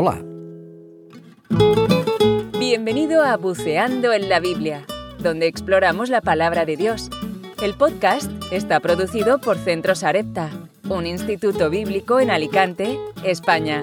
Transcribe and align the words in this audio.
Hola. 0.00 0.22
Bienvenido 2.56 3.24
a 3.24 3.36
Buceando 3.36 4.12
en 4.12 4.28
la 4.28 4.38
Biblia, 4.38 4.86
donde 5.18 5.48
exploramos 5.48 6.08
la 6.08 6.20
palabra 6.20 6.64
de 6.64 6.76
Dios. 6.76 7.10
El 7.60 7.74
podcast 7.74 8.30
está 8.52 8.78
producido 8.78 9.40
por 9.40 9.58
Centro 9.58 9.96
Sarepta, 9.96 10.50
un 10.88 11.04
instituto 11.04 11.68
bíblico 11.68 12.20
en 12.20 12.30
Alicante, 12.30 12.96
España. 13.24 13.82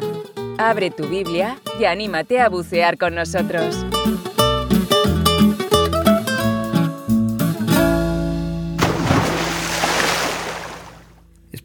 Abre 0.57 0.89
tu 0.89 1.03
Biblia 1.03 1.57
y 1.81 1.83
anímate 1.83 2.39
a 2.39 2.47
bucear 2.47 2.97
con 2.97 3.13
nosotros. 3.13 3.85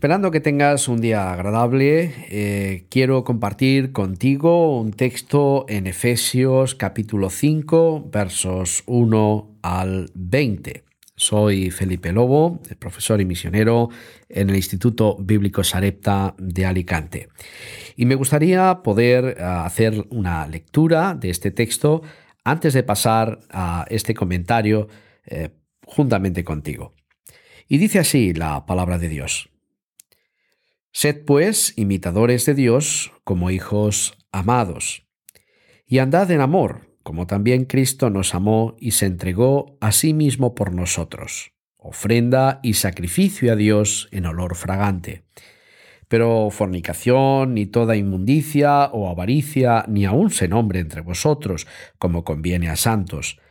Esperando 0.00 0.30
que 0.30 0.40
tengas 0.40 0.88
un 0.88 1.02
día 1.02 1.30
agradable, 1.30 2.14
eh, 2.30 2.86
quiero 2.88 3.22
compartir 3.22 3.92
contigo 3.92 4.80
un 4.80 4.92
texto 4.92 5.66
en 5.68 5.86
Efesios 5.86 6.74
capítulo 6.74 7.28
5, 7.28 8.08
versos 8.10 8.82
1 8.86 9.58
al 9.60 10.10
20. 10.14 10.84
Soy 11.16 11.70
Felipe 11.70 12.12
Lobo, 12.12 12.62
profesor 12.78 13.20
y 13.20 13.26
misionero 13.26 13.90
en 14.30 14.48
el 14.48 14.56
Instituto 14.56 15.18
Bíblico 15.20 15.62
Sarepta 15.62 16.34
de 16.38 16.64
Alicante. 16.64 17.28
Y 17.94 18.06
me 18.06 18.14
gustaría 18.14 18.80
poder 18.82 19.36
eh, 19.38 19.42
hacer 19.42 20.06
una 20.08 20.46
lectura 20.46 21.14
de 21.14 21.28
este 21.28 21.50
texto 21.50 22.00
antes 22.42 22.72
de 22.72 22.84
pasar 22.84 23.40
a 23.50 23.84
este 23.90 24.14
comentario 24.14 24.88
eh, 25.26 25.50
juntamente 25.84 26.42
contigo. 26.42 26.94
Y 27.68 27.76
dice 27.76 27.98
así 27.98 28.32
la 28.32 28.64
palabra 28.64 28.96
de 28.96 29.10
Dios. 29.10 29.50
Sed 30.92 31.24
pues 31.24 31.72
imitadores 31.76 32.46
de 32.46 32.54
Dios 32.54 33.12
como 33.24 33.50
hijos 33.50 34.18
amados, 34.32 35.06
y 35.86 35.98
andad 35.98 36.30
en 36.30 36.40
amor, 36.40 36.90
como 37.02 37.26
también 37.26 37.64
Cristo 37.64 38.10
nos 38.10 38.34
amó 38.34 38.76
y 38.78 38.92
se 38.92 39.06
entregó 39.06 39.76
a 39.80 39.92
sí 39.92 40.14
mismo 40.14 40.54
por 40.54 40.72
nosotros, 40.72 41.52
ofrenda 41.76 42.60
y 42.62 42.74
sacrificio 42.74 43.52
a 43.52 43.56
Dios 43.56 44.08
en 44.10 44.26
olor 44.26 44.56
fragante. 44.56 45.24
Pero 46.08 46.50
fornicación, 46.50 47.54
ni 47.54 47.66
toda 47.66 47.96
inmundicia 47.96 48.86
o 48.86 49.08
avaricia, 49.08 49.84
ni 49.86 50.04
aun 50.04 50.30
se 50.30 50.48
nombre 50.48 50.80
entre 50.80 51.02
vosotros, 51.02 51.68
como 51.98 52.24
conviene 52.24 52.68
a 52.68 52.76
santos, 52.76 53.38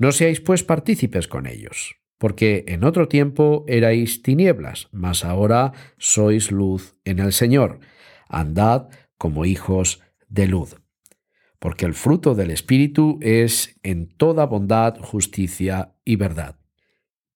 No 0.00 0.12
seáis 0.12 0.40
pues 0.40 0.64
partícipes 0.64 1.28
con 1.28 1.46
ellos, 1.46 1.96
porque 2.16 2.64
en 2.68 2.84
otro 2.84 3.06
tiempo 3.06 3.66
erais 3.68 4.22
tinieblas, 4.22 4.88
mas 4.92 5.26
ahora 5.26 5.74
sois 5.98 6.50
luz 6.50 6.96
en 7.04 7.18
el 7.18 7.34
Señor. 7.34 7.80
Andad 8.26 8.88
como 9.18 9.44
hijos 9.44 10.00
de 10.26 10.46
luz. 10.46 10.80
Porque 11.58 11.84
el 11.84 11.92
fruto 11.92 12.34
del 12.34 12.50
Espíritu 12.50 13.18
es 13.20 13.78
en 13.82 14.08
toda 14.08 14.46
bondad, 14.46 14.96
justicia 14.98 15.92
y 16.02 16.16
verdad. 16.16 16.56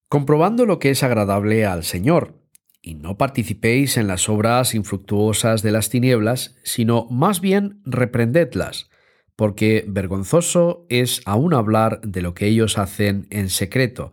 Comprobando 0.09 0.65
lo 0.65 0.79
que 0.79 0.89
es 0.89 1.03
agradable 1.03 1.67
al 1.67 1.85
Señor, 1.85 2.41
y 2.81 2.95
no 2.95 3.19
participéis 3.19 3.99
en 3.99 4.07
las 4.07 4.31
obras 4.31 4.75
infructuosas 4.75 5.61
de 5.61 5.73
las 5.73 5.91
tinieblas, 5.91 6.57
sino 6.63 7.09
más 7.11 7.43
bien 7.43 7.83
reprendedlas 7.85 8.89
porque 9.37 9.85
vergonzoso 9.89 10.87
es 10.89 11.23
aún 11.25 11.55
hablar 11.55 12.01
de 12.03 12.23
lo 12.23 12.35
que 12.35 12.47
ellos 12.47 12.79
hacen 12.79 13.27
en 13.31 13.51
secreto, 13.51 14.13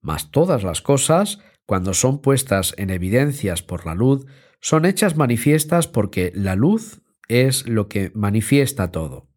mas 0.00 0.30
todas 0.30 0.62
las 0.62 0.80
cosas, 0.80 1.40
cuando 1.66 1.94
son 1.94 2.20
puestas 2.20 2.74
en 2.78 2.90
evidencias 2.90 3.62
por 3.62 3.86
la 3.86 3.94
luz, 3.94 4.26
son 4.60 4.84
hechas 4.84 5.16
manifiestas 5.16 5.88
porque 5.88 6.32
la 6.34 6.56
luz 6.56 7.02
es 7.28 7.68
lo 7.68 7.88
que 7.88 8.10
manifiesta 8.14 8.90
todo. 8.90 9.28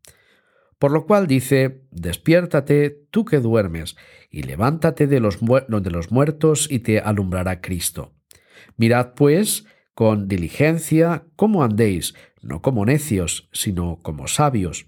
Por 0.79 0.91
lo 0.91 1.05
cual 1.05 1.27
dice, 1.27 1.83
despiértate 1.91 2.89
tú 3.09 3.25
que 3.25 3.39
duermes, 3.39 3.95
y 4.29 4.43
levántate 4.43 5.07
de 5.07 5.21
los, 5.21 5.39
de 5.39 5.91
los 5.91 6.11
muertos 6.11 6.67
y 6.69 6.79
te 6.79 6.99
alumbrará 6.99 7.61
Cristo. 7.61 8.13
Mirad 8.75 9.13
pues 9.15 9.65
con 9.93 10.27
diligencia 10.27 11.25
cómo 11.37 11.63
andéis, 11.63 12.15
no 12.41 12.61
como 12.61 12.85
necios, 12.85 13.47
sino 13.53 13.99
como 14.01 14.27
sabios 14.27 14.87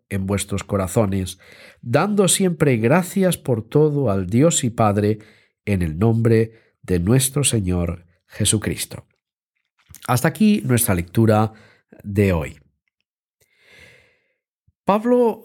en 0.11 0.27
vuestros 0.27 0.63
corazones, 0.63 1.39
dando 1.81 2.27
siempre 2.27 2.77
gracias 2.77 3.37
por 3.37 3.67
todo 3.67 4.11
al 4.11 4.27
Dios 4.27 4.63
y 4.63 4.69
Padre, 4.69 5.19
en 5.65 5.81
el 5.81 5.97
nombre 5.97 6.51
de 6.83 6.99
nuestro 6.99 7.43
Señor 7.43 8.05
Jesucristo. 8.27 9.07
Hasta 10.07 10.27
aquí 10.27 10.61
nuestra 10.65 10.93
lectura 10.93 11.53
de 12.03 12.33
hoy. 12.33 12.59
Pablo 14.83 15.43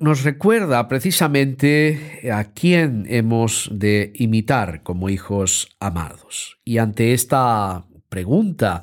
nos 0.00 0.24
recuerda 0.24 0.88
precisamente 0.88 2.30
a 2.30 2.52
quién 2.52 3.06
hemos 3.08 3.70
de 3.72 4.12
imitar 4.16 4.82
como 4.82 5.08
hijos 5.08 5.74
amados. 5.80 6.60
Y 6.64 6.78
ante 6.78 7.14
esta 7.14 7.86
pregunta 8.08 8.82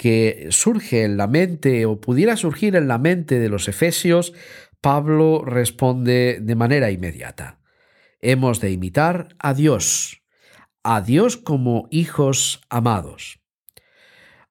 que 0.00 0.46
surge 0.48 1.04
en 1.04 1.18
la 1.18 1.26
mente 1.26 1.84
o 1.84 2.00
pudiera 2.00 2.34
surgir 2.38 2.74
en 2.74 2.88
la 2.88 2.96
mente 2.96 3.38
de 3.38 3.50
los 3.50 3.68
efesios, 3.68 4.32
Pablo 4.80 5.44
responde 5.44 6.38
de 6.40 6.54
manera 6.54 6.90
inmediata. 6.90 7.60
Hemos 8.22 8.62
de 8.62 8.70
imitar 8.70 9.36
a 9.38 9.52
Dios, 9.52 10.22
a 10.82 11.02
Dios 11.02 11.36
como 11.36 11.86
hijos 11.90 12.62
amados. 12.70 13.40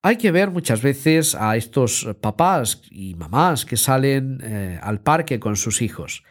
Hay 0.03 0.17
que 0.17 0.29
ver 0.29 0.51
muchas 0.51 0.83
veces 0.83 1.33
a 1.33 1.57
estos 1.57 2.07
papás 2.21 2.83
y 2.91 3.15
mamás 3.15 3.65
que 3.65 3.75
salen 3.75 4.41
eh, 4.43 4.79
al 4.83 5.01
parque 5.01 5.39
con 5.39 5.55
sus 5.55 5.81
hijos. 5.81 6.23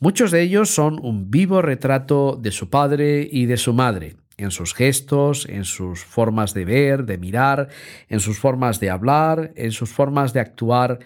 Muchos 0.00 0.30
de 0.30 0.40
ellos 0.40 0.70
son 0.70 0.98
un 1.04 1.30
vivo 1.30 1.60
retrato 1.60 2.38
de 2.40 2.50
su 2.52 2.70
padre 2.70 3.28
y 3.30 3.44
de 3.44 3.58
su 3.58 3.74
madre 3.74 4.16
en 4.36 4.50
sus 4.50 4.74
gestos, 4.74 5.46
en 5.48 5.64
sus 5.64 6.04
formas 6.04 6.54
de 6.54 6.64
ver, 6.64 7.04
de 7.04 7.18
mirar, 7.18 7.68
en 8.08 8.20
sus 8.20 8.38
formas 8.38 8.80
de 8.80 8.90
hablar, 8.90 9.52
en 9.56 9.72
sus 9.72 9.90
formas 9.90 10.32
de 10.32 10.40
actuar. 10.40 11.00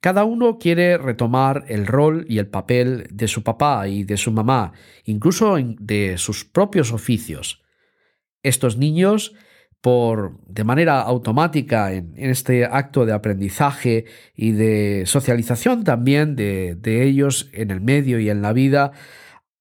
Cada 0.00 0.24
uno 0.24 0.58
quiere 0.58 0.98
retomar 0.98 1.64
el 1.68 1.86
rol 1.86 2.26
y 2.28 2.38
el 2.38 2.46
papel 2.46 3.08
de 3.10 3.28
su 3.28 3.42
papá 3.42 3.88
y 3.88 4.04
de 4.04 4.16
su 4.16 4.30
mamá, 4.30 4.72
incluso 5.04 5.56
de 5.58 6.18
sus 6.18 6.44
propios 6.44 6.92
oficios. 6.92 7.62
Estos 8.42 8.76
niños, 8.76 9.34
por 9.80 10.38
de 10.46 10.64
manera 10.64 11.00
automática 11.00 11.92
en, 11.92 12.12
este 12.16 12.64
acto 12.64 13.06
de 13.06 13.12
aprendizaje 13.12 14.04
y 14.34 14.52
de 14.52 15.04
socialización 15.06 15.84
también 15.84 16.36
de, 16.36 16.76
de 16.76 17.04
ellos 17.04 17.48
en 17.52 17.70
el 17.70 17.80
medio 17.80 18.20
y 18.20 18.30
en 18.30 18.42
la 18.42 18.52
vida, 18.52 18.92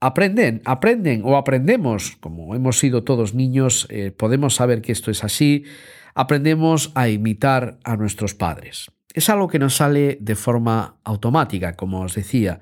aprenden, 0.06 0.62
aprenden 0.66 1.22
o 1.26 1.36
aprendemos, 1.36 2.16
como 2.20 2.54
hemos 2.54 2.78
sido 2.78 3.04
todos 3.04 3.34
niños, 3.34 3.88
eh, 3.90 4.12
podemos 4.12 4.54
saber 4.54 4.82
que 4.82 4.92
esto 4.92 5.10
es 5.10 5.24
así, 5.24 5.64
aprendemos 6.14 6.92
a 6.94 7.10
imitar 7.10 7.80
a 7.84 7.98
nuestros 7.98 8.36
padres. 8.36 8.92
Es 9.16 9.30
algo 9.30 9.48
que 9.48 9.60
nos 9.60 9.78
sale 9.78 10.18
de 10.22 10.36
forma 10.36 10.98
automática, 11.04 11.76
como 11.76 12.02
os 12.02 12.16
decía. 12.16 12.60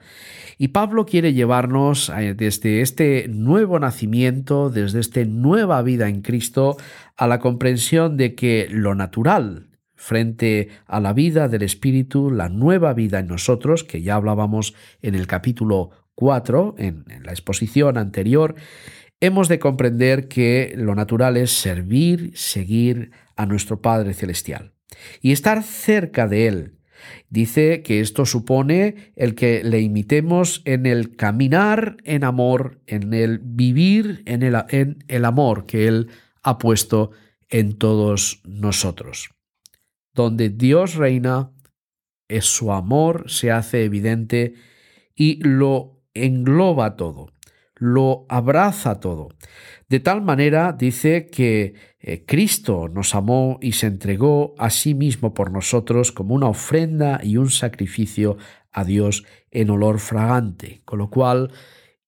Y 0.58 0.70
Pablo 0.70 1.06
quiere 1.06 1.34
llevarnos 1.34 2.10
eh, 2.10 2.34
desde 2.34 2.82
este 2.82 3.28
nuevo 3.28 3.78
nacimiento, 3.78 4.70
desde 4.70 5.02
esta 5.02 5.26
nueva 5.26 5.82
vida 5.82 6.08
en 6.08 6.22
Cristo, 6.22 6.78
a 7.18 7.28
la 7.28 7.40
comprensión 7.40 8.16
de 8.16 8.36
que 8.36 8.68
lo 8.70 8.96
natural 8.96 9.68
frente 9.96 10.70
a 10.86 11.00
la 11.00 11.14
vida 11.14 11.48
del 11.48 11.64
Espíritu, 11.64 12.30
la 12.30 12.50
nueva 12.50 12.94
vida 12.94 13.20
en 13.20 13.28
nosotros, 13.28 13.84
que 13.84 14.02
ya 14.02 14.16
hablábamos 14.16 14.76
en 15.02 15.16
el 15.16 15.28
capítulo 15.28 15.92
4, 16.16 16.76
en, 16.78 17.06
en 17.10 17.24
la 17.24 17.32
exposición 17.32 17.98
anterior, 17.98 18.56
hemos 19.20 19.48
de 19.48 19.60
comprender 19.60 20.28
que 20.28 20.74
lo 20.76 20.96
natural 20.96 21.38
es 21.38 21.52
servir, 21.52 22.32
seguir 22.36 23.12
a 23.36 23.46
nuestro 23.46 23.82
Padre 23.82 24.14
Celestial 24.14 24.74
y 25.22 25.32
estar 25.32 25.64
cerca 25.64 26.28
de 26.28 26.48
Él. 26.48 26.78
Dice 27.30 27.82
que 27.84 28.00
esto 28.00 28.26
supone 28.26 29.14
el 29.16 29.36
que 29.36 29.64
le 29.64 29.82
imitemos 29.82 30.62
en 30.66 30.86
el 30.86 31.16
caminar 31.16 31.98
en 32.04 32.24
amor, 32.24 32.82
en 32.88 33.14
el 33.14 33.40
vivir 33.40 34.24
en 34.26 34.44
el, 34.44 34.56
en 34.70 35.04
el 35.08 35.26
amor 35.26 35.66
que 35.66 35.88
Él 35.88 36.10
ha 36.44 36.58
puesto 36.58 37.12
en 37.50 37.78
todos 37.78 38.42
nosotros. 38.46 39.30
Donde 40.14 40.50
Dios 40.50 40.96
reina, 40.96 41.52
es 42.28 42.46
su 42.46 42.72
amor 42.72 43.30
se 43.30 43.52
hace 43.52 43.84
evidente 43.84 44.54
y 45.16 45.44
lo 45.44 45.93
engloba 46.14 46.96
todo, 46.96 47.32
lo 47.76 48.26
abraza 48.30 49.00
todo. 49.00 49.30
De 49.90 50.00
tal 50.00 50.22
manera 50.22 50.74
dice 50.74 51.28
que 51.28 51.76
eh, 52.00 52.26
Cristo 52.26 52.90
nos 52.90 53.16
amó 53.16 53.60
y 53.62 53.74
se 53.74 53.88
entregó 53.88 54.56
a 54.58 54.70
sí 54.70 54.94
mismo 54.94 55.34
por 55.34 55.52
nosotros 55.52 56.12
como 56.12 56.34
una 56.36 56.48
ofrenda 56.48 57.20
y 57.24 57.38
un 57.38 57.50
sacrificio 57.50 58.38
a 58.72 58.84
Dios 58.84 59.24
en 59.52 59.70
olor 59.70 60.00
fragante. 60.00 60.82
Con 60.86 61.00
lo 61.00 61.10
cual, 61.10 61.52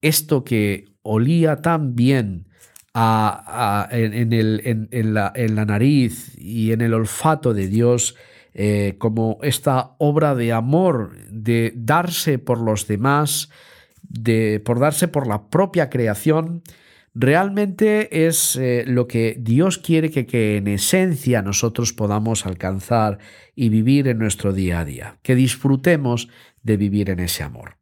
esto 0.01 0.43
que 0.43 0.85
olía 1.03 1.57
tan 1.57 1.95
bien 1.95 2.47
la, 2.93 3.87
en, 3.91 5.13
la, 5.13 5.65
nariz 5.65 6.35
y 6.37 6.71
en 6.71 6.81
el 6.81 6.93
olfato 6.93 7.53
de 7.53 7.67
Dios, 7.67 8.15
eh, 8.53 8.95
como 8.97 9.37
esta 9.43 9.95
obra 9.99 10.33
de 10.33 10.53
amor, 10.53 11.15
de 11.29 11.73
darse 11.75 12.39
por 12.39 12.59
los 12.59 12.87
demás, 12.87 13.49
de, 14.19 14.61
por 14.63 14.79
darse 14.79 15.07
por 15.07 15.27
la 15.27 15.49
propia 15.49 15.89
creación, 15.89 16.63
realmente 17.13 18.27
es 18.27 18.55
eh, 18.55 18.83
lo 18.87 19.07
que 19.07 19.37
Dios 19.39 19.77
quiere 19.77 20.09
que, 20.11 20.57
en 20.57 20.67
esencia 20.67 21.41
nosotros 21.41 21.93
podamos 21.93 22.45
alcanzar 22.45 23.19
y 23.55 23.69
vivir 23.69 24.07
en 24.07 24.19
nuestro 24.19 24.53
día 24.53 24.79
a 24.79 24.85
día, 24.85 25.17
que 25.21 25.35
disfrutemos 25.35 26.29
de 26.63 26.77
vivir 26.77 27.09
en 27.09 27.19
ese 27.19 27.43
amor. 27.43 27.77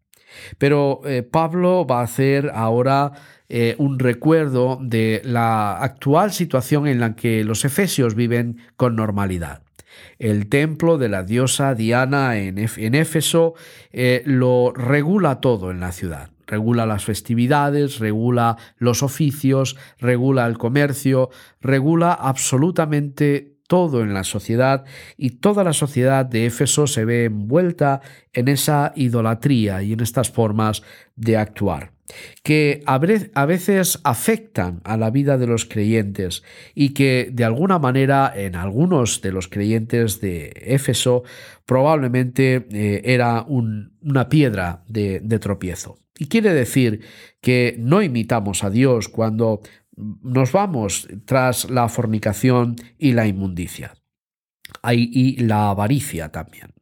Pero 0.57 1.01
eh, 1.06 1.24
Pablo 1.24 1.85
va 1.85 2.00
a 2.00 2.03
hacer 2.03 2.51
ahora 2.53 3.12
un 3.77 4.00
recuerdo 4.00 4.79
de 4.81 5.21
la 5.24 5.77
actual 5.77 6.31
situación 6.31 6.88
en 6.88 7.00
la 7.00 7.15
que 7.15 7.44
los 7.44 7.65
efesios 7.65 8.15
viven 8.15 8.57
con 8.77 8.95
normalidad. 8.95 9.62
El 10.19 10.48
templo 10.48 10.98
de 10.98 11.10
la 11.10 11.24
diosa 11.24 11.75
Diana 11.75 12.38
en, 12.38 12.57
Éfeso 12.57 13.54
eh, 13.92 14.24
lo 14.25 14.72
regula 14.74 15.40
todo 15.40 15.72
en 15.72 15.80
la 15.80 15.92
ciudad. 15.92 16.30
Regula 16.45 16.86
las 16.86 17.06
festividades, 17.06 18.00
regula 18.00 18.57
los 18.78 19.01
oficios, 19.01 19.78
regula 20.00 20.45
el 20.45 20.57
comercio, 20.57 21.30
regula 21.62 22.13
absolutamente 22.13 23.54
todo 23.68 24.01
en 24.01 24.13
la 24.13 24.24
sociedad 24.24 24.84
y 25.18 25.31
toda 25.31 25.63
la 25.63 25.74
sociedad 25.74 26.25
de 26.25 26.46
Éfeso 26.46 26.86
se 26.86 27.06
ve 27.06 27.25
envuelta 27.25 28.01
en 28.34 28.50
esa 28.50 28.92
idolatría 28.96 29.81
y 29.81 29.94
en 29.94 30.01
estas 30.01 30.30
formas 30.30 30.84
de 31.16 31.38
actuar 31.38 31.94
que 32.44 32.83
a 32.86 32.98
veces 32.98 34.00
afectan 34.04 34.81
a 34.83 34.98
la 34.98 35.10
vida 35.10 35.38
de 35.38 35.48
los 35.48 35.65
creyentes 35.65 36.44
y 36.75 36.89
que 36.89 37.30
de 37.31 37.44
alguna 37.44 37.80
manera 37.80 38.31
en 38.36 38.56
algunos 38.56 39.21
de 39.21 39.31
los 39.31 39.48
creyentes 39.48 40.21
de 40.21 40.54
Éfeso 40.65 41.24
probablemente 41.65 42.68
eh, 42.71 43.01
era 43.06 43.45
una 43.48 44.30
piedra 44.30 44.83
de, 44.88 45.19
de 45.19 45.39
tropiezo. 45.39 45.98
Y 46.18 46.27
quiere 46.27 46.54
decir 46.54 47.01
que 47.42 47.75
no 47.80 48.01
imitamos 48.01 48.63
a 48.63 48.69
Dios 48.69 49.10
cuando 49.10 49.62
nos 49.95 50.51
vamos 50.51 51.07
tras 51.25 51.69
la 51.69 51.89
fornicación 51.89 52.75
y 52.98 53.13
la 53.13 53.27
inmundicia. 53.27 53.94
Y 54.92 55.38
la 55.38 55.69
avaricia 55.69 56.30
también. 56.30 56.74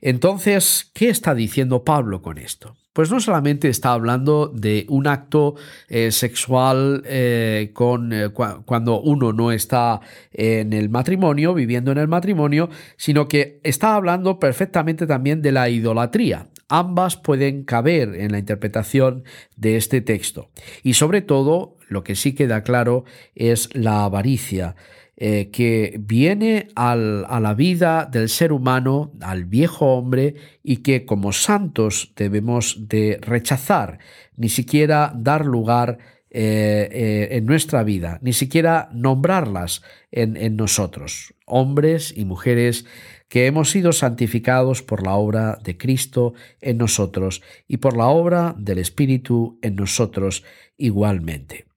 Entonces, 0.00 0.90
¿qué 0.94 1.08
está 1.08 1.34
diciendo 1.34 1.84
Pablo 1.84 2.22
con 2.22 2.38
esto? 2.38 2.76
Pues 2.92 3.10
no 3.10 3.20
solamente 3.20 3.68
está 3.68 3.92
hablando 3.92 4.48
de 4.48 4.86
un 4.88 5.06
acto 5.06 5.54
eh, 5.88 6.12
sexual 6.12 7.02
eh, 7.06 7.70
con, 7.72 8.12
eh, 8.12 8.28
cuando 8.30 9.00
uno 9.00 9.32
no 9.32 9.52
está 9.52 10.00
en 10.32 10.72
el 10.72 10.90
matrimonio, 10.90 11.54
viviendo 11.54 11.92
en 11.92 11.98
el 11.98 12.08
matrimonio, 12.08 12.68
sino 12.96 13.28
que 13.28 13.60
está 13.62 13.94
hablando 13.94 14.38
perfectamente 14.38 15.06
también 15.06 15.42
de 15.42 15.52
la 15.52 15.68
idolatría. 15.68 16.48
Ambas 16.68 17.16
pueden 17.16 17.64
caber 17.64 18.14
en 18.14 18.32
la 18.32 18.38
interpretación 18.38 19.24
de 19.56 19.76
este 19.76 20.00
texto. 20.00 20.50
Y 20.82 20.94
sobre 20.94 21.20
todo, 21.20 21.76
lo 21.88 22.02
que 22.02 22.16
sí 22.16 22.34
queda 22.34 22.62
claro 22.62 23.04
es 23.34 23.74
la 23.74 24.04
avaricia. 24.04 24.74
Eh, 25.18 25.50
que 25.50 25.94
viene 26.00 26.68
a 26.74 26.96
la 26.96 27.54
vida 27.54 28.08
del 28.10 28.30
ser 28.30 28.50
humano, 28.50 29.12
al 29.20 29.44
viejo 29.44 29.94
hombre, 29.94 30.36
y 30.62 30.78
que 30.78 31.04
como 31.04 31.32
santos 31.32 32.12
debemos 32.16 32.88
de 32.88 33.18
rechazar, 33.20 33.98
ni 34.36 34.48
siquiera 34.48 35.12
dar 35.14 35.44
lugar 35.44 35.98
eh, 36.30 36.88
eh, 36.90 37.28
en 37.36 37.44
nuestra 37.44 37.82
vida, 37.82 38.18
ni 38.22 38.32
siquiera 38.32 38.88
nombrarlas 38.94 39.82
en, 40.10 40.38
en 40.38 40.56
nosotros, 40.56 41.34
hombres 41.44 42.14
y 42.16 42.24
mujeres 42.24 42.86
que 43.28 43.44
hemos 43.44 43.70
sido 43.70 43.92
santificados 43.92 44.82
por 44.82 45.02
la 45.02 45.14
obra 45.14 45.58
de 45.62 45.76
Cristo 45.76 46.32
en 46.62 46.78
nosotros 46.78 47.42
y 47.68 47.76
por 47.76 47.98
la 47.98 48.06
obra 48.06 48.54
del 48.56 48.78
Espíritu 48.78 49.58
en 49.60 49.76
nosotros 49.76 50.42
igualmente. 50.78 51.71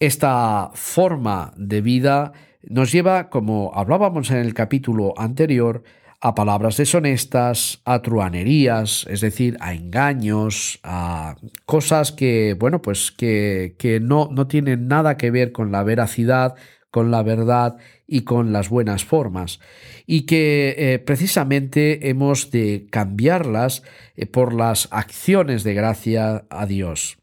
Esta 0.00 0.70
forma 0.72 1.52
de 1.56 1.82
vida 1.82 2.32
nos 2.62 2.90
lleva, 2.90 3.28
como 3.28 3.72
hablábamos 3.74 4.30
en 4.30 4.38
el 4.38 4.54
capítulo 4.54 5.12
anterior, 5.18 5.82
a 6.22 6.34
palabras 6.34 6.78
deshonestas, 6.78 7.82
a 7.84 8.00
truanerías, 8.00 9.06
es 9.10 9.20
decir, 9.20 9.58
a 9.60 9.74
engaños, 9.74 10.80
a 10.82 11.36
cosas 11.66 12.12
que, 12.12 12.56
bueno, 12.58 12.80
pues 12.80 13.12
que, 13.12 13.74
que 13.78 14.00
no, 14.00 14.28
no 14.30 14.46
tienen 14.46 14.88
nada 14.88 15.18
que 15.18 15.30
ver 15.30 15.52
con 15.52 15.70
la 15.70 15.82
veracidad, 15.82 16.54
con 16.90 17.10
la 17.10 17.22
verdad 17.22 17.76
y 18.06 18.22
con 18.22 18.52
las 18.52 18.70
buenas 18.70 19.04
formas, 19.04 19.60
y 20.06 20.22
que 20.22 20.74
eh, 20.78 20.98
precisamente 20.98 22.08
hemos 22.08 22.50
de 22.50 22.86
cambiarlas 22.90 23.82
eh, 24.16 24.24
por 24.24 24.54
las 24.54 24.88
acciones 24.90 25.62
de 25.62 25.74
gracia 25.74 26.44
a 26.48 26.64
Dios. 26.64 27.18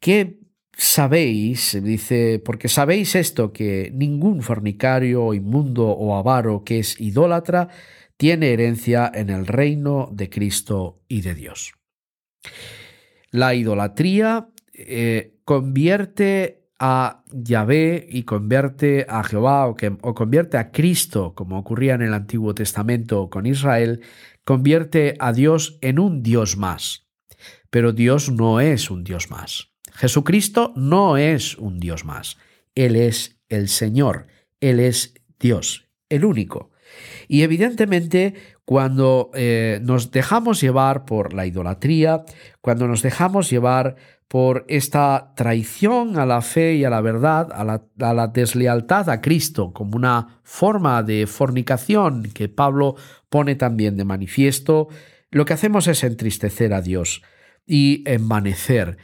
¿Qué 0.00 0.37
sabéis, 0.78 1.76
dice, 1.82 2.40
porque 2.42 2.68
sabéis 2.68 3.16
esto, 3.16 3.52
que 3.52 3.90
ningún 3.92 4.42
fornicario, 4.42 5.34
inmundo 5.34 5.88
o 5.88 6.16
avaro 6.16 6.62
que 6.64 6.78
es 6.78 7.00
idólatra 7.00 7.68
tiene 8.16 8.52
herencia 8.52 9.10
en 9.12 9.28
el 9.28 9.46
reino 9.46 10.08
de 10.12 10.30
Cristo 10.30 11.02
y 11.08 11.20
de 11.22 11.34
Dios. 11.34 11.72
La 13.30 13.54
idolatría 13.54 14.48
eh, 14.72 15.34
convierte 15.44 16.68
a 16.78 17.24
Yahvé 17.32 18.06
y 18.08 18.22
convierte 18.22 19.04
a 19.08 19.24
Jehová 19.24 19.66
o, 19.66 20.14
convierte 20.14 20.58
a 20.58 20.70
Cristo, 20.70 21.34
como 21.34 21.58
ocurría 21.58 21.94
en 21.94 22.02
el 22.02 22.14
Antiguo 22.14 22.54
Testamento 22.54 23.28
con 23.30 23.46
Israel, 23.46 24.00
convierte 24.44 25.16
a 25.18 25.32
Dios 25.32 25.76
en 25.80 25.98
un 25.98 26.22
Dios 26.22 26.56
más. 26.56 27.08
Pero 27.68 27.92
Dios 27.92 28.30
no 28.30 28.60
es 28.60 28.90
un 28.90 29.02
Dios 29.02 29.28
más. 29.28 29.72
Jesucristo 29.98 30.72
no 30.76 31.16
es 31.16 31.58
un 31.58 31.80
Dios 31.80 32.04
más. 32.04 32.38
Él 32.76 32.94
es 32.94 33.40
el 33.48 33.68
Señor. 33.68 34.28
Él 34.60 34.78
es 34.78 35.14
Dios, 35.40 35.88
el 36.08 36.24
único. 36.24 36.70
Y 37.26 37.42
evidentemente 37.42 38.34
cuando 38.64 39.32
eh, 39.34 39.80
nos 39.82 40.12
dejamos 40.12 40.60
llevar 40.60 41.04
por 41.04 41.34
la 41.34 41.46
idolatría, 41.46 42.22
cuando 42.60 42.86
nos 42.86 43.02
dejamos 43.02 43.50
llevar 43.50 43.96
por 44.28 44.64
esta 44.68 45.32
traición 45.34 46.16
a 46.16 46.26
la 46.26 46.42
fe 46.42 46.74
y 46.76 46.84
a 46.84 46.90
la 46.90 47.00
verdad, 47.00 47.48
a 47.50 47.64
la, 47.64 47.82
a 47.98 48.14
la, 48.14 48.28
deslealtad 48.28 49.10
a 49.10 49.20
Cristo, 49.20 49.72
como 49.72 49.96
una 49.96 50.40
forma 50.44 51.02
de 51.02 51.26
fornicación 51.26 52.30
que 52.34 52.48
Pablo 52.48 52.94
pone 53.30 53.56
también 53.56 53.96
de 53.96 54.04
manifiesto, 54.04 54.88
lo 55.32 55.44
que 55.44 55.54
hacemos 55.54 55.88
es 55.88 56.04
entristecer 56.04 56.72
a 56.72 56.82
Dios 56.82 57.22
y 57.66 58.04
envanecer 58.06 58.98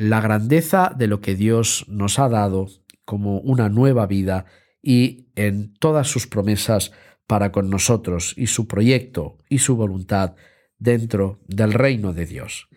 la 0.00 0.22
grandeza 0.22 0.94
de 0.96 1.06
lo 1.08 1.20
que 1.20 1.34
Dios 1.34 1.84
nos 1.86 2.18
ha 2.18 2.30
dado 2.30 2.68
como 3.04 3.38
una 3.40 3.68
nueva 3.68 4.06
vida 4.06 4.46
y 4.80 5.26
en 5.36 5.74
todas 5.74 6.08
sus 6.08 6.26
promesas 6.26 6.90
para 7.26 7.52
con 7.52 7.68
nosotros 7.68 8.32
y 8.38 8.46
su 8.46 8.66
proyecto 8.66 9.36
y 9.50 9.58
su 9.58 9.76
voluntad 9.76 10.36
dentro 10.78 11.40
del 11.46 11.74
reino 11.74 12.14
de 12.14 12.24
Dios. 12.24 12.70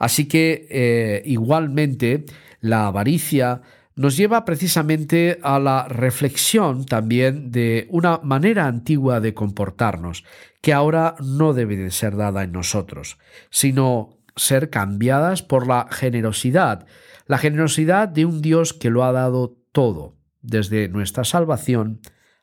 Así 0.00 0.26
que 0.26 0.66
eh, 0.68 1.22
igualmente 1.26 2.24
la 2.58 2.88
avaricia 2.88 3.62
nos 3.94 4.16
lleva 4.16 4.44
precisamente 4.44 5.38
a 5.44 5.60
la 5.60 5.86
reflexión 5.86 6.86
también 6.86 7.52
de 7.52 7.86
una 7.90 8.18
manera 8.24 8.66
antigua 8.66 9.20
de 9.20 9.32
comportarnos, 9.32 10.24
que 10.60 10.72
ahora 10.72 11.14
no 11.20 11.52
debe 11.52 11.76
de 11.76 11.92
ser 11.92 12.16
dada 12.16 12.42
en 12.42 12.50
nosotros, 12.50 13.16
sino 13.50 14.13
ser 14.36 14.70
cambiadas 14.70 15.42
por 15.42 15.66
la 15.66 15.88
generosidad, 15.90 16.86
la 17.26 17.38
generosidad 17.38 18.08
de 18.08 18.24
un 18.26 18.42
Dios 18.42 18.72
que 18.72 18.90
lo 18.90 19.04
ha 19.04 19.12
dado 19.12 19.56
todo, 19.72 20.16
desde 20.42 20.88
nuestra 20.88 21.24
salvación 21.24 22.00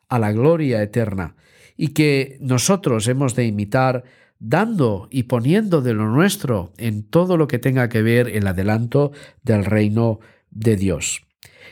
a 0.09 0.19
la 0.19 0.31
gloria 0.31 0.81
eterna, 0.81 1.35
y 1.77 1.89
que 1.89 2.37
nosotros 2.41 3.07
hemos 3.07 3.35
de 3.35 3.45
imitar 3.45 4.03
dando 4.39 5.07
y 5.11 5.23
poniendo 5.23 5.81
de 5.81 5.93
lo 5.93 6.07
nuestro 6.07 6.73
en 6.77 7.03
todo 7.03 7.37
lo 7.37 7.47
que 7.47 7.59
tenga 7.59 7.89
que 7.89 8.01
ver 8.01 8.27
el 8.27 8.47
adelanto 8.47 9.11
del 9.43 9.65
reino 9.65 10.19
de 10.49 10.75
Dios. 10.75 11.21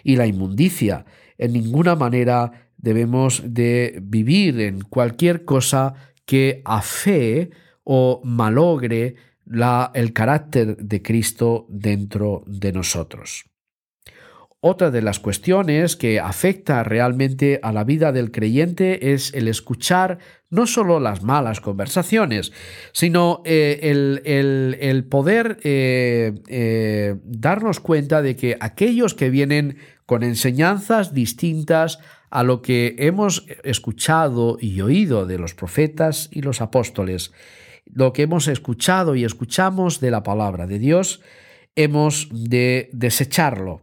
Y 0.04 0.16
la 0.16 0.28
inmundicia, 0.28 1.06
en 1.38 1.54
ninguna 1.54 1.96
manera 1.96 2.70
debemos 2.78 3.42
de 3.46 4.00
vivir 4.02 4.62
en 4.62 4.82
cualquier 4.82 5.46
cosa 5.46 5.96
que 6.26 6.62
afee 6.64 7.50
o 7.84 8.22
malogre 8.24 9.16
el 9.94 10.14
carácter 10.14 10.78
de 10.78 11.02
Cristo 11.02 11.66
dentro 11.70 12.44
de 12.46 12.72
nosotros. 12.72 13.46
Otra 14.62 14.92
de 14.92 15.02
las 15.02 15.20
cuestiones 15.20 15.96
que 15.96 16.20
afecta 16.20 16.84
realmente 16.84 17.62
a 17.64 17.72
la 17.72 17.86
vida 17.86 18.12
del 18.12 18.30
creyente 18.30 19.14
es 19.14 19.34
el 19.34 19.48
escuchar 19.48 20.20
no 20.50 20.68
solo 20.68 21.00
las 21.00 21.24
malas 21.24 21.62
conversaciones, 21.62 22.52
sino 22.92 23.42
eh, 23.46 23.80
el, 23.82 25.06
poder 25.06 25.60
eh, 25.64 26.42
eh, 26.50 27.16
darnos 27.24 27.80
cuenta 27.80 28.22
de 28.22 28.36
que 28.36 28.58
aquellos 28.60 29.14
que 29.14 29.30
vienen 29.30 29.78
con 30.06 30.24
enseñanzas 30.24 31.14
distintas 31.14 32.00
a 32.30 32.44
lo 32.44 32.62
que 32.62 32.96
hemos 33.00 33.46
escuchado 33.64 34.58
y 34.60 34.82
oído 34.82 35.26
de 35.26 35.38
los 35.38 35.54
profetas 35.54 36.28
y 36.34 36.42
los 36.42 36.60
apóstoles, 36.60 37.32
lo 37.94 38.14
que 38.14 38.24
hemos 38.24 38.48
escuchado 38.48 39.16
y 39.16 39.26
escuchamos 39.26 40.00
de 40.00 40.12
la 40.12 40.24
palabra 40.24 40.68
de 40.68 40.80
Dios, 40.80 41.22
hemos 41.76 42.30
de 42.32 42.90
desecharlo 42.94 43.82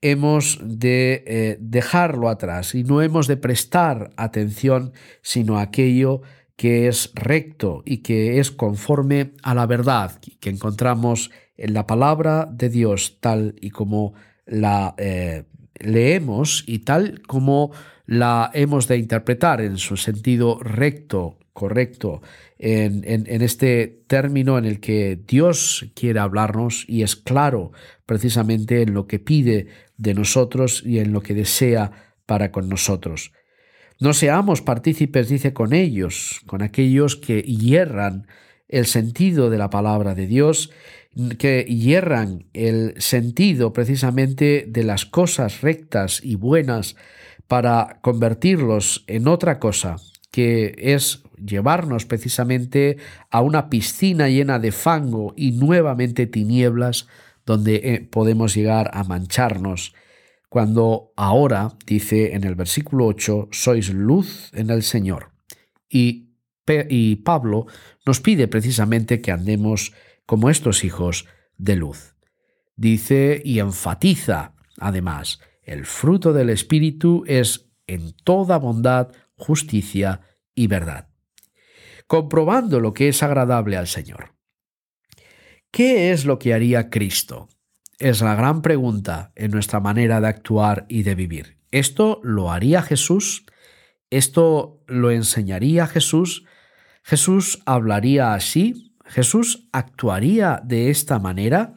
hemos 0.00 0.60
de 0.62 1.24
eh, 1.26 1.56
dejarlo 1.60 2.28
atrás 2.28 2.74
y 2.74 2.84
no 2.84 3.02
hemos 3.02 3.26
de 3.26 3.36
prestar 3.36 4.10
atención 4.16 4.92
sino 5.22 5.58
a 5.58 5.62
aquello 5.62 6.22
que 6.56 6.88
es 6.88 7.12
recto 7.14 7.82
y 7.84 7.98
que 7.98 8.38
es 8.38 8.50
conforme 8.50 9.32
a 9.42 9.54
la 9.54 9.66
verdad 9.66 10.20
que 10.40 10.50
encontramos 10.50 11.30
en 11.56 11.74
la 11.74 11.86
palabra 11.86 12.48
de 12.50 12.68
Dios 12.68 13.18
tal 13.20 13.56
y 13.60 13.70
como 13.70 14.14
la 14.46 14.94
eh, 14.98 15.44
leemos 15.74 16.64
y 16.66 16.80
tal 16.80 17.22
como 17.22 17.72
la 18.06 18.50
hemos 18.54 18.88
de 18.88 18.96
interpretar 18.96 19.60
en 19.60 19.76
su 19.76 19.96
sentido 19.96 20.58
recto, 20.60 21.37
correcto, 21.58 22.22
en, 22.60 23.42
este 23.42 24.04
término 24.06 24.58
en 24.58 24.64
el 24.64 24.78
que 24.78 25.18
Dios 25.26 25.90
quiere 25.96 26.20
hablarnos 26.20 26.84
y 26.86 27.02
es 27.02 27.16
claro 27.16 27.72
precisamente 28.06 28.82
en 28.82 28.94
lo 28.94 29.08
que 29.08 29.18
pide 29.18 29.66
de 29.96 30.14
nosotros 30.14 30.84
y 30.86 31.00
en 31.00 31.12
lo 31.12 31.20
que 31.20 31.34
desea 31.34 31.90
para 32.26 32.52
con 32.52 32.68
nosotros. 32.68 33.32
No 33.98 34.12
seamos 34.12 34.62
partícipes, 34.62 35.28
dice, 35.28 35.52
con 35.52 35.72
ellos, 35.72 36.42
con 36.46 36.62
aquellos 36.62 37.16
que 37.16 37.42
hierran 37.42 38.28
el 38.68 38.86
sentido 38.86 39.50
de 39.50 39.58
la 39.58 39.68
palabra 39.68 40.14
de 40.14 40.28
Dios, 40.28 40.70
que 41.38 41.64
hierran 41.64 42.46
el 42.52 42.94
sentido 42.98 43.72
precisamente 43.72 44.64
de 44.68 44.84
las 44.84 45.06
cosas 45.06 45.60
rectas 45.60 46.20
y 46.22 46.36
buenas 46.36 46.94
para 47.48 47.98
convertirlos 48.00 49.02
en 49.08 49.26
otra 49.26 49.58
cosa, 49.58 49.96
que 50.30 50.76
es 50.78 51.24
llevarnos 51.44 52.06
precisamente 52.06 52.98
a 53.30 53.40
una 53.40 53.68
piscina 53.70 54.28
llena 54.28 54.58
de 54.58 54.72
fango 54.72 55.34
y 55.36 55.52
nuevamente 55.52 56.26
tinieblas 56.26 57.06
donde 57.46 57.76
eh, 57.76 58.00
podemos 58.00 58.54
llegar 58.54 58.90
a 58.92 59.04
mancharnos, 59.04 59.94
cuando 60.50 61.12
ahora, 61.16 61.72
dice 61.86 62.34
en 62.34 62.44
el 62.44 62.54
versículo 62.54 63.06
8, 63.06 63.48
sois 63.52 63.90
luz 63.90 64.50
en 64.54 64.70
el 64.70 64.82
Señor. 64.82 65.30
Y, 65.88 66.30
y 66.88 67.16
Pablo 67.16 67.66
nos 68.04 68.20
pide 68.20 68.48
precisamente 68.48 69.20
que 69.20 69.32
andemos 69.32 69.92
como 70.26 70.50
estos 70.50 70.84
hijos 70.84 71.26
de 71.56 71.76
luz. 71.76 72.14
Dice 72.76 73.42
y 73.44 73.58
enfatiza, 73.58 74.52
además, 74.78 75.40
el 75.62 75.84
fruto 75.84 76.32
del 76.32 76.50
Espíritu 76.50 77.24
es 77.26 77.68
en 77.86 78.12
toda 78.12 78.58
bondad, 78.58 79.08
justicia 79.36 80.20
y 80.54 80.66
verdad, 80.66 81.08
comprobando 82.08 82.80
lo 82.80 82.94
que 82.94 83.08
es 83.08 83.22
agradable 83.22 83.76
al 83.76 83.86
Señor. 83.86 84.34
¿Qué 85.70 86.10
es 86.10 86.24
lo 86.24 86.38
que 86.38 86.54
haría 86.54 86.90
Cristo? 86.90 87.48
Es 87.98 88.22
la 88.22 88.34
gran 88.34 88.62
pregunta 88.62 89.32
en 89.36 89.50
nuestra 89.50 89.78
manera 89.78 90.20
de 90.20 90.28
actuar 90.28 90.86
y 90.88 91.02
de 91.02 91.14
vivir. 91.14 91.58
¿Esto 91.70 92.20
lo 92.24 92.50
haría 92.50 92.80
Jesús? 92.82 93.44
¿Esto 94.10 94.82
lo 94.86 95.10
enseñaría 95.10 95.86
Jesús? 95.86 96.46
¿Jesús 97.04 97.62
hablaría 97.66 98.32
así? 98.32 98.96
¿Jesús 99.04 99.68
actuaría 99.72 100.62
de 100.64 100.88
esta 100.88 101.18
manera? 101.18 101.74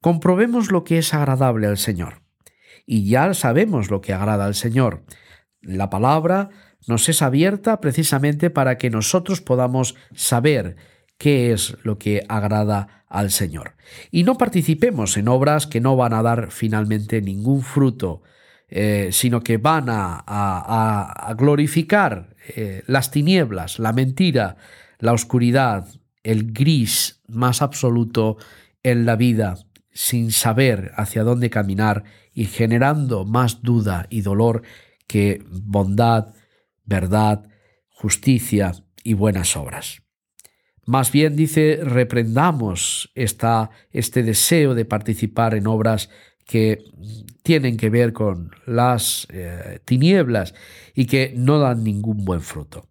Comprobemos 0.00 0.72
lo 0.72 0.82
que 0.82 0.98
es 0.98 1.14
agradable 1.14 1.68
al 1.68 1.78
Señor. 1.78 2.22
Y 2.86 3.08
ya 3.08 3.32
sabemos 3.34 3.90
lo 3.90 4.00
que 4.00 4.14
agrada 4.14 4.46
al 4.46 4.54
Señor. 4.56 5.04
La 5.60 5.90
palabra 5.90 6.50
nos 6.86 7.08
es 7.08 7.22
abierta 7.22 7.80
precisamente 7.80 8.50
para 8.50 8.78
que 8.78 8.90
nosotros 8.90 9.40
podamos 9.40 9.94
saber 10.14 10.76
qué 11.18 11.52
es 11.52 11.76
lo 11.82 11.98
que 11.98 12.24
agrada 12.28 13.04
al 13.08 13.30
Señor. 13.30 13.74
Y 14.10 14.22
no 14.22 14.38
participemos 14.38 15.16
en 15.16 15.28
obras 15.28 15.66
que 15.66 15.80
no 15.80 15.96
van 15.96 16.14
a 16.14 16.22
dar 16.22 16.50
finalmente 16.50 17.20
ningún 17.20 17.62
fruto, 17.62 18.22
eh, 18.68 19.08
sino 19.12 19.40
que 19.40 19.56
van 19.56 19.86
a, 19.88 21.34
glorificar 21.36 22.36
eh, 22.54 22.82
las 22.86 23.10
tinieblas, 23.10 23.78
la 23.78 23.92
mentira, 23.92 24.56
la 24.98 25.12
oscuridad, 25.12 25.86
el 26.22 26.52
gris 26.52 27.22
más 27.28 27.62
absoluto 27.62 28.36
en 28.82 29.06
la 29.06 29.16
vida, 29.16 29.58
sin 29.92 30.32
saber 30.32 30.92
hacia 30.96 31.24
dónde 31.24 31.50
caminar 31.50 32.04
y 32.32 32.44
generando 32.44 33.24
más 33.24 33.62
duda 33.62 34.06
y 34.10 34.20
dolor 34.20 34.62
que 35.06 35.42
bondad, 35.50 36.34
verdad, 36.88 37.46
justicia 37.90 38.72
y 39.04 39.14
buenas 39.14 39.56
obras. 39.56 40.02
Más 40.86 41.12
bien 41.12 41.36
dice, 41.36 41.80
reprendamos 41.82 43.12
esta, 43.14 43.70
este 43.90 44.22
deseo 44.22 44.74
de 44.74 44.86
participar 44.86 45.54
en 45.54 45.66
obras 45.66 46.08
que 46.46 46.82
tienen 47.42 47.76
que 47.76 47.90
ver 47.90 48.14
con 48.14 48.52
las 48.64 49.26
eh, 49.30 49.80
tinieblas 49.84 50.54
y 50.94 51.04
que 51.04 51.34
no 51.36 51.58
dan 51.58 51.84
ningún 51.84 52.24
buen 52.24 52.40
fruto. 52.40 52.88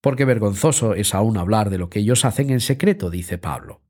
Porque 0.00 0.24
vergonzoso 0.24 0.94
es 0.94 1.12
aún 1.12 1.38
hablar 1.38 1.70
de 1.70 1.78
lo 1.78 1.90
que 1.90 1.98
ellos 1.98 2.24
hacen 2.24 2.50
en 2.50 2.60
secreto, 2.60 3.10
dice 3.10 3.36
Pablo. 3.36 3.82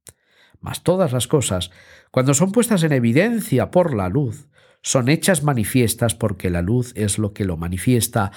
Mas 0.59 0.83
todas 0.83 1.13
las 1.13 1.29
cosas, 1.29 1.71
cuando 2.11 2.33
son 2.33 2.51
puestas 2.51 2.83
en 2.83 2.93
evidencia 2.93 3.71
por 3.71 3.95
la 3.95 4.09
luz, 4.09 4.49
son 4.81 5.11
hechas 5.11 5.43
manifiestas 5.43 6.15
porque 6.15 6.49
la 6.49 6.63
luz 6.63 6.93
es 6.97 7.19
lo 7.19 7.35
que 7.35 7.45
lo 7.45 7.59
manifiesta 7.59 8.33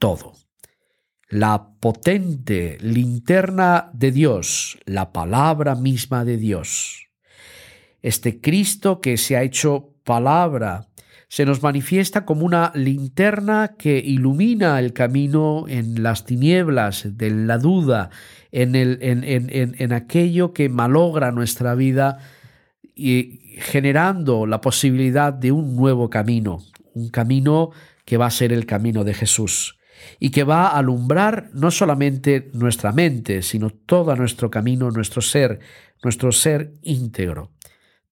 todo 0.00 0.40
la 1.30 1.76
potente 1.78 2.76
linterna 2.80 3.88
de 3.94 4.10
Dios, 4.10 4.78
la 4.84 5.12
palabra 5.12 5.76
misma 5.76 6.24
de 6.24 6.36
Dios. 6.36 7.06
Este 8.02 8.40
Cristo 8.40 9.00
que 9.00 9.16
se 9.16 9.36
ha 9.36 9.42
hecho 9.44 9.94
palabra 10.04 10.88
se 11.28 11.46
nos 11.46 11.62
manifiesta 11.62 12.24
como 12.24 12.44
una 12.44 12.72
linterna 12.74 13.76
que 13.78 13.98
ilumina 13.98 14.80
el 14.80 14.92
camino 14.92 15.66
en 15.68 16.02
las 16.02 16.24
tinieblas 16.24 17.16
de 17.16 17.30
la 17.30 17.58
duda, 17.58 18.10
en, 18.50 18.74
en, 18.74 18.98
en, 19.00 19.76
en 19.78 19.92
aquello 19.92 20.52
que 20.52 20.68
malogra 20.68 21.30
nuestra 21.30 21.76
vida 21.76 22.18
y 22.96 23.54
generando 23.58 24.46
la 24.46 24.60
posibilidad 24.60 25.32
de 25.32 25.52
un 25.52 25.76
nuevo 25.76 26.10
camino, 26.10 26.58
un 26.94 27.10
camino 27.10 27.70
que 28.04 28.16
va 28.16 28.26
a 28.26 28.30
ser 28.30 28.52
el 28.52 28.66
camino 28.66 29.04
de 29.04 29.14
Jesús 29.14 29.76
y 30.18 30.30
que 30.30 30.44
va 30.44 30.68
a 30.68 30.78
alumbrar 30.78 31.50
no 31.52 31.70
solamente 31.70 32.50
nuestra 32.52 32.92
mente, 32.92 33.42
sino 33.42 33.70
todo 33.70 34.14
nuestro 34.16 34.50
camino, 34.50 34.90
nuestro 34.90 35.22
ser, 35.22 35.60
nuestro 36.02 36.32
ser 36.32 36.74
íntegro. 36.82 37.50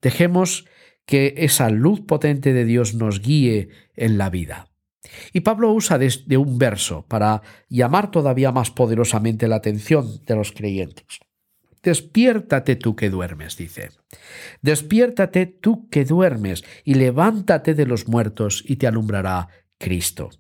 Dejemos 0.00 0.66
que 1.04 1.34
esa 1.38 1.70
luz 1.70 2.00
potente 2.02 2.52
de 2.52 2.64
Dios 2.64 2.94
nos 2.94 3.20
guíe 3.20 3.70
en 3.96 4.18
la 4.18 4.30
vida. 4.30 4.68
Y 5.32 5.40
Pablo 5.40 5.72
usa 5.72 5.98
de, 5.98 6.36
un 6.36 6.58
verso 6.58 7.06
para 7.08 7.42
llamar 7.68 8.10
todavía 8.10 8.52
más 8.52 8.70
poderosamente 8.70 9.48
la 9.48 9.56
atención 9.56 10.24
de 10.26 10.36
los 10.36 10.52
creyentes. 10.52 11.20
Despiértate 11.82 12.76
tú 12.76 12.96
que 12.96 13.08
duermes, 13.08 13.56
dice. 13.56 13.90
Despiértate 14.60 15.46
tú 15.46 15.88
que 15.88 16.04
duermes 16.04 16.64
y 16.84 16.94
levántate 16.94 17.74
de 17.74 17.86
los 17.86 18.08
muertos 18.08 18.64
y 18.66 18.76
te 18.76 18.86
alumbrará 18.86 19.48
Cristo. 19.78 20.30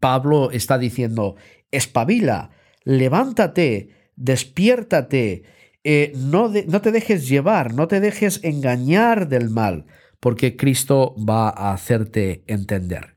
Pablo 0.00 0.50
está 0.50 0.78
diciendo, 0.78 1.36
espabila, 1.70 2.50
levántate, 2.84 3.90
despiértate, 4.16 5.44
eh, 5.84 6.12
no, 6.16 6.50
no 6.66 6.80
te 6.80 6.92
dejes 6.92 7.28
llevar, 7.28 7.74
no 7.74 7.88
te 7.88 8.00
dejes 8.00 8.40
engañar 8.42 9.28
del 9.28 9.50
mal, 9.50 9.86
porque 10.20 10.56
Cristo 10.56 11.14
va 11.16 11.48
a 11.48 11.72
hacerte 11.72 12.44
entender. 12.46 13.16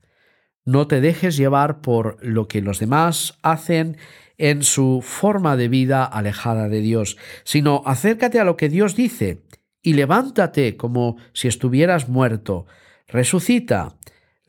No 0.65 0.87
te 0.87 1.01
dejes 1.01 1.35
llevar 1.35 1.81
por 1.81 2.17
lo 2.21 2.47
que 2.47 2.61
los 2.61 2.79
demás 2.79 3.39
hacen 3.41 3.97
en 4.37 4.63
su 4.63 5.01
forma 5.03 5.57
de 5.57 5.67
vida 5.67 6.05
alejada 6.05 6.69
de 6.69 6.81
Dios, 6.81 7.17
sino 7.43 7.81
acércate 7.85 8.39
a 8.39 8.43
lo 8.43 8.55
que 8.55 8.69
Dios 8.69 8.95
dice 8.95 9.41
y 9.81 9.93
levántate 9.93 10.77
como 10.77 11.17
si 11.33 11.47
estuvieras 11.47 12.09
muerto, 12.09 12.65
resucita, 13.07 13.97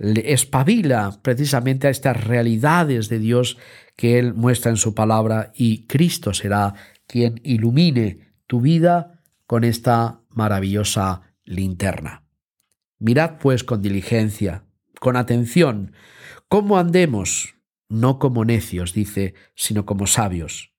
espabila 0.01 1.21
precisamente 1.23 1.87
a 1.87 1.91
estas 1.91 2.25
realidades 2.25 3.09
de 3.09 3.19
Dios 3.19 3.59
que 3.97 4.19
Él 4.19 4.35
muestra 4.35 4.71
en 4.71 4.77
su 4.77 4.95
palabra 4.95 5.53
y 5.55 5.87
Cristo 5.87 6.33
será 6.33 6.75
quien 7.07 7.41
ilumine 7.45 8.33
tu 8.47 8.61
vida 8.61 9.23
con 9.47 9.65
esta 9.65 10.23
maravillosa 10.31 11.35
linterna. 11.45 12.25
Mirad 12.99 13.39
pues 13.39 13.65
con 13.65 13.83
diligencia, 13.83 14.65
con 15.01 15.17
atención, 15.17 15.93
cómo 16.49 16.79
andemos, 16.79 17.57
no 17.89 18.19
como 18.19 18.45
necios, 18.45 18.95
dice, 18.95 19.35
sino 19.55 19.87
como 19.87 20.07
sabios. 20.07 20.73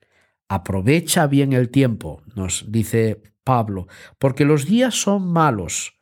Aprovecha 0.47 1.27
bien 1.27 1.53
el 1.53 1.69
tiempo, 1.69 2.23
nos 2.35 2.71
dice 2.71 3.21
Pablo, 3.43 3.87
porque 4.19 4.45
los 4.45 4.65
días 4.65 4.95
son 4.95 5.31
malos. 5.31 5.97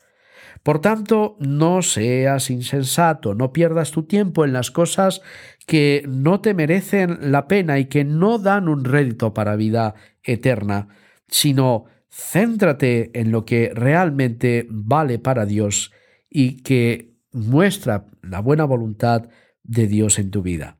Por 0.63 0.81
tanto, 0.81 1.37
no 1.39 1.81
seas 1.81 2.49
insensato, 2.49 3.33
no 3.33 3.53
pierdas 3.53 3.91
tu 3.91 4.03
tiempo 4.03 4.45
en 4.45 4.53
las 4.53 4.71
cosas 4.71 5.21
que 5.65 6.03
no 6.07 6.41
te 6.41 6.53
merecen 6.53 7.31
la 7.31 7.47
pena 7.47 7.79
y 7.79 7.85
que 7.85 8.03
no 8.03 8.39
dan 8.39 8.67
un 8.67 8.83
rédito 8.83 9.33
para 9.33 9.55
vida 9.55 9.95
eterna, 10.23 10.89
sino 11.27 11.85
céntrate 12.11 13.11
en 13.13 13.31
lo 13.31 13.45
que 13.45 13.71
realmente 13.73 14.67
vale 14.69 15.19
para 15.19 15.45
Dios 15.45 15.91
y 16.29 16.61
que 16.63 17.13
muestra 17.31 18.07
la 18.21 18.41
buena 18.41 18.65
voluntad 18.65 19.29
de 19.63 19.87
Dios 19.87 20.19
en 20.19 20.31
tu 20.31 20.41
vida. 20.41 20.77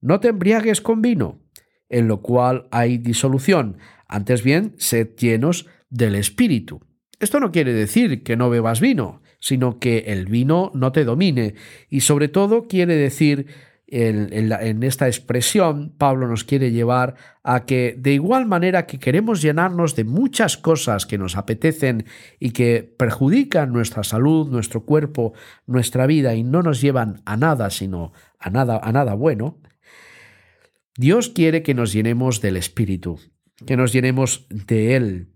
No 0.00 0.20
te 0.20 0.28
embriagues 0.28 0.80
con 0.80 1.00
vino, 1.00 1.40
en 1.88 2.08
lo 2.08 2.20
cual 2.20 2.68
hay 2.70 2.98
disolución, 2.98 3.78
antes 4.08 4.42
bien, 4.42 4.74
sed 4.78 5.14
llenos 5.16 5.66
del 5.88 6.14
Espíritu. 6.14 6.80
Esto 7.18 7.40
no 7.40 7.50
quiere 7.50 7.72
decir 7.72 8.22
que 8.22 8.36
no 8.36 8.50
bebas 8.50 8.80
vino, 8.80 9.22
sino 9.38 9.78
que 9.78 10.04
el 10.08 10.26
vino 10.26 10.70
no 10.74 10.92
te 10.92 11.04
domine, 11.04 11.54
y 11.88 12.00
sobre 12.00 12.28
todo 12.28 12.66
quiere 12.68 12.94
decir 12.96 13.46
en, 13.88 14.82
esta 14.82 15.06
expresión, 15.06 15.94
Pablo 15.96 16.26
nos 16.26 16.42
quiere 16.42 16.72
llevar 16.72 17.14
a 17.44 17.64
que 17.66 17.94
de 17.96 18.14
igual 18.14 18.46
manera 18.46 18.86
que 18.86 18.98
queremos 18.98 19.40
llenarnos 19.40 19.94
de 19.94 20.04
muchas 20.04 20.56
cosas 20.56 21.06
que 21.06 21.18
nos 21.18 21.36
apetecen 21.36 22.04
y 22.40 22.50
que 22.50 22.82
perjudican 22.82 23.72
nuestra 23.72 24.02
salud, 24.02 24.50
nuestro 24.50 24.84
cuerpo, 24.84 25.34
nuestra 25.66 26.06
vida 26.06 26.34
y 26.34 26.42
no 26.42 26.62
nos 26.62 26.80
llevan 26.80 27.22
a 27.26 27.36
nada, 27.36 27.70
sino 27.70 28.12
a 28.40 28.50
nada, 28.50 28.80
a 28.82 28.90
nada 28.90 29.14
bueno, 29.14 29.58
Dios 30.96 31.28
quiere 31.28 31.62
que 31.62 31.74
nos 31.74 31.92
llenemos 31.92 32.40
del 32.40 32.56
Espíritu, 32.56 33.20
que 33.66 33.76
nos 33.76 33.92
llenemos 33.92 34.46
de 34.48 34.96
Él, 34.96 35.28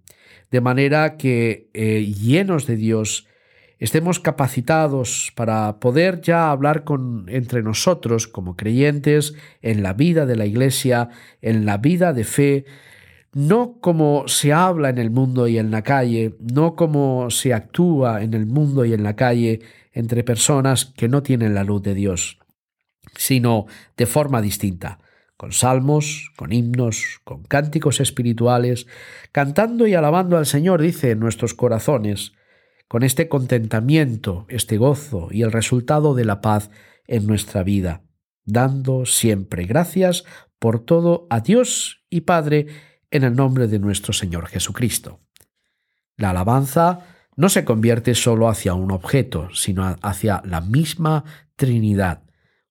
de 0.50 0.60
manera 0.60 1.16
que 1.16 1.68
eh, 1.74 2.04
llenos 2.04 2.66
de 2.66 2.76
Dios 2.76 3.26
estemos 3.78 4.20
capacitados 4.20 5.32
para 5.34 5.80
poder 5.80 6.20
ya 6.20 6.50
hablar 6.50 6.84
con, 6.84 7.26
entre 7.28 7.62
nosotros 7.62 8.28
como 8.28 8.56
creyentes 8.56 9.34
en 9.62 9.82
la 9.82 9.94
vida 9.94 10.26
de 10.26 10.36
la 10.36 10.46
Iglesia, 10.46 11.08
en 11.40 11.64
la 11.64 11.78
vida 11.78 12.12
de 12.12 12.24
fe, 12.24 12.64
no 13.32 13.78
como 13.80 14.28
se 14.28 14.52
habla 14.52 14.90
en 14.90 14.98
el 14.98 15.10
mundo 15.10 15.48
y 15.48 15.56
en 15.56 15.70
la 15.70 15.82
calle, 15.82 16.36
no 16.40 16.74
como 16.74 17.30
se 17.30 17.54
actúa 17.54 18.22
en 18.22 18.34
el 18.34 18.46
mundo 18.46 18.84
y 18.84 18.92
en 18.92 19.02
la 19.02 19.16
calle 19.16 19.60
entre 19.92 20.24
personas 20.24 20.84
que 20.84 21.08
no 21.08 21.22
tienen 21.22 21.54
la 21.54 21.64
luz 21.64 21.82
de 21.82 21.94
Dios, 21.94 22.38
sino 23.16 23.66
de 23.96 24.06
forma 24.06 24.42
distinta, 24.42 24.98
con 25.40 25.52
salmos, 25.52 26.32
con 26.36 26.52
himnos, 26.52 27.22
con 27.24 27.44
cánticos 27.44 27.98
espirituales, 28.00 28.86
cantando 29.32 29.86
y 29.86 29.94
alabando 29.94 30.36
al 30.36 30.44
Señor, 30.44 30.82
dice, 30.82 31.12
en 31.12 31.18
nuestros 31.18 31.54
corazones, 31.54 32.32
con 32.88 33.04
este 33.04 33.30
contentamiento, 33.30 34.44
este 34.50 34.76
gozo 34.76 35.28
y 35.30 35.40
el 35.40 35.50
resultado 35.50 36.14
de 36.14 36.26
la 36.26 36.42
paz 36.42 36.68
en 37.06 37.26
nuestra 37.26 37.62
vida, 37.62 38.02
dando 38.44 39.06
siempre 39.06 39.64
gracias 39.64 40.24
por 40.58 40.80
todo 40.80 41.26
a 41.30 41.40
Dios 41.40 42.04
y 42.10 42.20
Padre 42.20 42.66
en 43.10 43.24
el 43.24 43.34
nombre 43.34 43.66
de 43.66 43.78
nuestro 43.78 44.12
Señor 44.12 44.46
Jesucristo. 44.46 45.20
La 46.18 46.30
alabanza 46.30 46.98
no 47.34 47.48
se 47.48 47.64
convierte 47.64 48.14
solo 48.14 48.46
hacia 48.50 48.74
un 48.74 48.90
objeto, 48.90 49.48
sino 49.54 49.96
hacia 50.02 50.42
la 50.44 50.60
misma 50.60 51.24
Trinidad. 51.56 52.24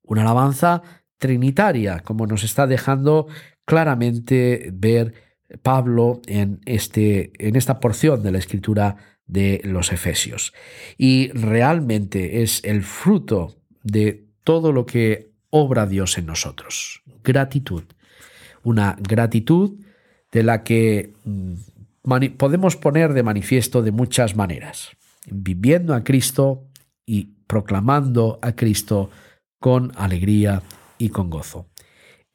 Una 0.03 0.21
alabanza 0.21 0.84
trinitaria, 1.19 1.99
como 1.99 2.25
nos 2.25 2.43
está 2.43 2.65
dejando 2.65 3.27
claramente 3.65 4.71
ver 4.73 5.13
Pablo 5.62 6.21
en, 6.25 6.62
este, 6.65 7.32
en 7.38 7.55
esta 7.55 7.79
porción 7.79 8.23
de 8.23 8.32
la 8.32 8.39
Escritura 8.39 8.95
de 9.27 9.62
los 9.63 9.91
Efesios. 9.91 10.53
Y 10.97 11.29
realmente 11.29 12.41
es 12.41 12.63
el 12.63 12.84
fruto 12.84 13.62
de 13.84 14.27
todo 14.43 14.71
lo 14.71 14.86
que 14.86 15.32
obra 15.49 15.86
Dios 15.86 16.17
en 16.17 16.25
nosotros. 16.25 17.03
Gratitud. 17.23 17.84
Una 18.63 18.97
gratitud 18.99 19.79
de 20.32 20.43
la 20.43 20.63
que 20.63 21.13
mm, 21.23 21.53
podemos 22.38 22.75
poner 22.75 23.13
de 23.13 23.23
manifiesto 23.23 23.82
de 23.82 23.91
muchas 23.91 24.36
maneras. 24.36 24.91
Viviendo 25.29 25.93
a 25.93 26.03
Cristo 26.03 26.67
y 27.05 27.36
proclamando 27.47 28.39
a 28.41 28.55
Cristo 28.55 29.10
con 29.60 29.91
alegría 29.95 30.62
y 30.99 31.09
con 31.09 31.31
gozo. 31.31 31.67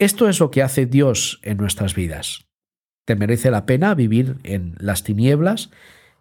Esto 0.00 0.28
es 0.28 0.40
lo 0.40 0.50
que 0.50 0.62
hace 0.62 0.86
Dios 0.86 1.38
en 1.42 1.58
nuestras 1.58 1.94
vidas. 1.94 2.46
¿Te 3.06 3.14
merece 3.14 3.52
la 3.52 3.66
pena 3.66 3.94
vivir 3.94 4.38
en 4.42 4.74
las 4.80 5.04
tinieblas 5.04 5.70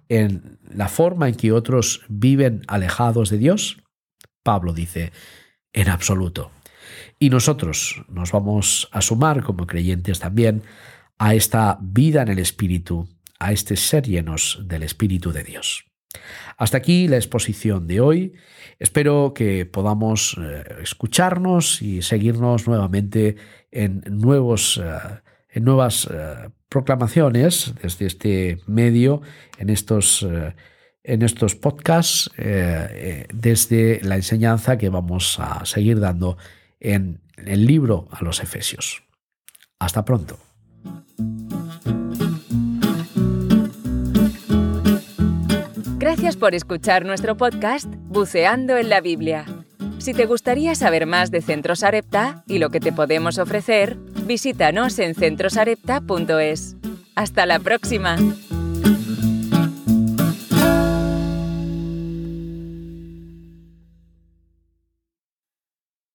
en 0.10 0.60
la 0.70 0.90
forma 0.90 1.28
en 1.30 1.36
que 1.36 1.52
otros 1.52 2.02
viven 2.10 2.62
alejados 2.68 3.32
de 3.32 3.40
Dios? 3.40 3.82
Pablo 4.44 4.74
dice, 4.74 5.12
en 5.72 5.90
absoluto. 5.90 6.52
Y 7.18 7.30
nosotros 7.30 8.04
nos 8.10 8.32
vamos 8.32 8.90
a 8.92 9.02
sumar 9.02 9.44
como 9.44 9.66
creyentes 9.66 10.20
también 10.20 10.64
a 11.18 11.34
esta 11.34 11.80
vida 11.82 12.22
en 12.22 12.28
el 12.28 12.40
Espíritu, 12.40 13.08
a 13.40 13.54
este 13.54 13.78
ser 13.78 14.06
llenos 14.06 14.62
del 14.66 14.84
Espíritu 14.84 15.32
de 15.32 15.44
Dios. 15.44 15.86
Hasta 16.58 16.78
aquí 16.78 17.08
la 17.08 17.18
exposición 17.18 17.88
de 17.88 18.02
hoy. 18.02 18.34
Espero 18.80 19.34
que 19.34 19.66
podamos 19.66 20.38
eh, 20.40 20.64
escucharnos 20.82 21.82
y 21.82 22.02
seguirnos 22.02 22.68
nuevamente 22.68 23.36
en, 23.72 24.04
nuevos, 24.10 24.82
eh, 24.84 25.22
en 25.50 25.64
nuevas 25.64 26.08
eh, 26.12 26.50
proclamaciones 26.70 27.74
desde 27.82 28.06
este 28.06 28.60
medio 28.68 29.22
en 29.58 29.70
estos, 29.70 30.26
en 31.04 31.22
estos 31.22 31.54
podcasts, 31.54 32.32
desde 32.36 34.02
la 34.02 34.16
enseñanza 34.16 34.80
que 34.80 34.90
vamos 34.90 35.40
a 35.40 35.64
seguir 35.66 36.00
dando 36.00 36.38
en 36.80 37.22
el 37.38 37.68
libro 37.68 38.08
a 38.12 38.24
los 38.24 38.42
Efesios. 38.42 39.04
Hasta 39.78 40.04
pronto. 40.04 40.40
Gracias 46.14 46.38
por 46.38 46.54
escuchar 46.54 47.06
nuestro 47.06 47.36
podcast 47.36 47.88
Buceando 47.92 48.78
en 48.78 48.88
la 48.88 49.02
Biblia. 49.02 49.46
Si 49.98 50.14
te 50.14 50.28
gustaría 50.28 50.76
saber 50.76 51.08
más 51.08 51.32
de 51.32 51.42
Centros 51.42 51.82
Arepta 51.82 52.44
y 52.46 52.60
lo 52.60 52.70
que 52.70 52.80
te 52.80 52.92
podemos 52.92 53.40
ofrecer, 53.40 53.98
visítanos 54.28 55.00
en 55.00 55.16
centrosarepta.es. 55.16 56.76
¡Hasta 57.16 57.48
la 57.48 57.58
próxima! 57.58 58.18